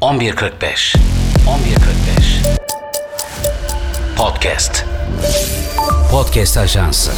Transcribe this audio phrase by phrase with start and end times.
[0.00, 0.96] 11.45
[1.46, 2.58] 11.45
[4.16, 4.84] Podcast
[6.10, 7.10] Podcast Ajansı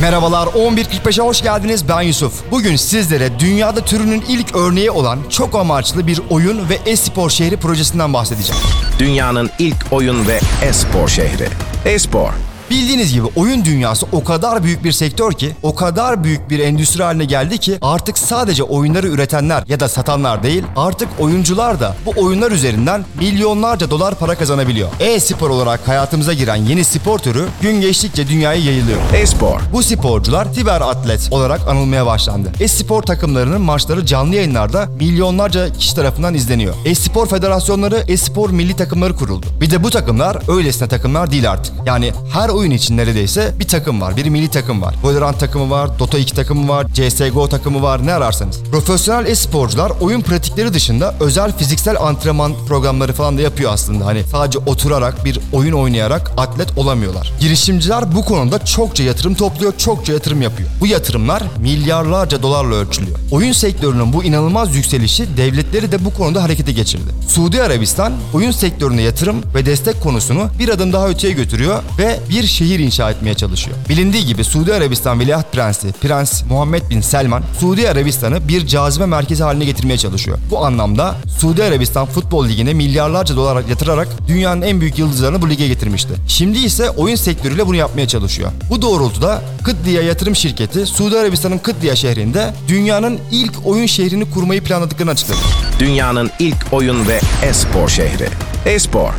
[0.00, 2.50] Merhabalar 11.45'e hoş geldiniz ben Yusuf.
[2.50, 8.12] Bugün sizlere dünyada türünün ilk örneği olan çok amaçlı bir oyun ve e-spor şehri projesinden
[8.12, 8.62] bahsedeceğim.
[8.98, 11.48] Dünyanın ilk oyun ve e-spor şehri.
[11.84, 12.30] E-spor,
[12.72, 17.02] Bildiğiniz gibi oyun dünyası o kadar büyük bir sektör ki, o kadar büyük bir endüstri
[17.02, 22.12] haline geldi ki artık sadece oyunları üretenler ya da satanlar değil, artık oyuncular da bu
[22.16, 24.88] oyunlar üzerinden milyonlarca dolar para kazanabiliyor.
[25.00, 28.98] E-spor olarak hayatımıza giren yeni spor türü gün geçtikçe dünyaya yayılıyor.
[29.14, 32.52] e-spor, Bu sporcular siber atlet olarak anılmaya başlandı.
[32.60, 36.74] E-spor takımlarının maçları canlı yayınlarda milyonlarca kişi tarafından izleniyor.
[36.84, 39.46] E-spor federasyonları, e-spor milli takımları kuruldu.
[39.60, 41.74] Bir de bu takımlar öylesine takımlar değil artık.
[41.86, 44.16] Yani her oyun için neredeyse bir takım var.
[44.16, 44.94] Bir milli takım var.
[45.02, 48.62] Valorant takımı var, Dota 2 takımı var, CSGO takımı var ne ararsanız.
[48.70, 54.06] Profesyonel e-sporcular oyun pratikleri dışında özel fiziksel antrenman programları falan da yapıyor aslında.
[54.06, 57.32] Hani sadece oturarak bir oyun oynayarak atlet olamıyorlar.
[57.40, 60.68] Girişimciler bu konuda çokça yatırım topluyor, çokça yatırım yapıyor.
[60.80, 63.18] Bu yatırımlar milyarlarca dolarla ölçülüyor.
[63.30, 67.10] Oyun sektörünün bu inanılmaz yükselişi devletleri de bu konuda harekete geçirdi.
[67.28, 72.44] Suudi Arabistan oyun sektörüne yatırım ve destek konusunu bir adım daha öteye götürüyor ve bir
[72.52, 73.76] şehir inşa etmeye çalışıyor.
[73.88, 79.42] Bilindiği gibi Suudi Arabistan Veliaht Prensi Prens Muhammed Bin Selman Suudi Arabistan'ı bir cazibe merkezi
[79.42, 80.38] haline getirmeye çalışıyor.
[80.50, 85.68] Bu anlamda Suudi Arabistan Futbol Ligi'ne milyarlarca dolar yatırarak dünyanın en büyük yıldızlarını bu lige
[85.68, 86.14] getirmişti.
[86.28, 88.50] Şimdi ise oyun sektörüyle bunu yapmaya çalışıyor.
[88.70, 95.10] Bu doğrultuda Kıddiya Yatırım Şirketi Suudi Arabistan'ın Kıddiya şehrinde dünyanın ilk oyun şehrini kurmayı planladıklarını
[95.10, 95.38] açıkladı.
[95.78, 98.28] dünyanın ilk oyun ve e-spor şehri.
[98.66, 99.10] E-spor,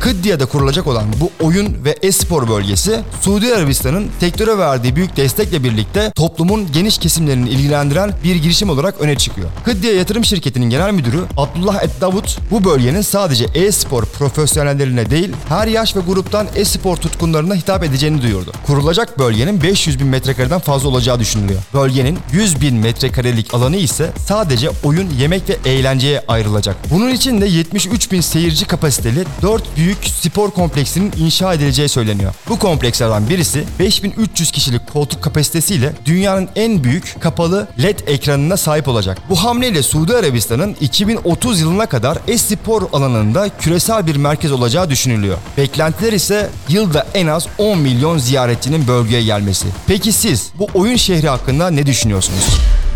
[0.00, 6.12] Kıddia'da kurulacak olan bu oyun ve e-spor bölgesi Suudi Arabistan'ın sektöre verdiği büyük destekle birlikte
[6.16, 9.48] toplumun geniş kesimlerini ilgilendiren bir girişim olarak öne çıkıyor.
[9.64, 15.66] Kıddia Yatırım Şirketi'nin genel müdürü Abdullah Et Davut bu bölgenin sadece e-spor profesyonellerine değil her
[15.66, 18.52] yaş ve gruptan e-spor tutkunlarına hitap edeceğini duyurdu.
[18.66, 21.60] Kurulacak bölgenin 500 bin metrekareden fazla olacağı düşünülüyor.
[21.74, 26.76] Bölgenin 100 bin metrekarelik alanı ise sadece oyun, yemek ve eğlenceye ayrılacak.
[26.90, 32.34] Bunun için de 73 bin seyirci kapasiteli 4 büyük spor kompleksinin inşa edileceği söyleniyor.
[32.48, 39.18] Bu komplekslerden birisi 5300 kişilik koltuk kapasitesiyle dünyanın en büyük kapalı LED ekranına sahip olacak.
[39.30, 45.38] Bu hamleyle Suudi Arabistan'ın 2030 yılına kadar e-spor alanında küresel bir merkez olacağı düşünülüyor.
[45.56, 49.66] Beklentiler ise yılda en az 10 milyon ziyaretçinin bölgeye gelmesi.
[49.86, 52.46] Peki siz bu oyun şehri hakkında ne düşünüyorsunuz?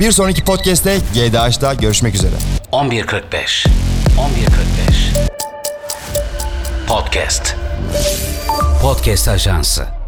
[0.00, 2.34] Bir sonraki podcast'te GDH'da görüşmek üzere.
[2.72, 3.66] 11.45
[4.16, 5.43] 11.45
[6.94, 7.56] Podcast.
[8.82, 10.03] Podcast Ajansı